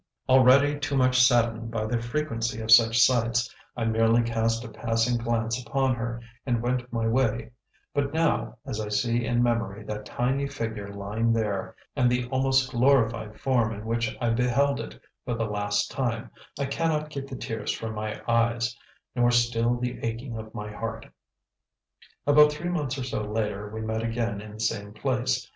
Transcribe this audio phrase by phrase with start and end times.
[0.27, 5.15] Already too much saddened by the frequency of such sights, I merely cast a passing
[5.19, 7.51] glance upon her and went my way;
[7.93, 12.71] but now, as I see in memory that tiny figure lying there, and the almost
[12.71, 17.35] glorified form in which I beheld it for the last time, I cannot keep the
[17.35, 18.75] tears from my eyes,
[19.15, 21.05] nor still the aching of my heart.
[22.25, 25.47] About three months or so later we met again in the same place.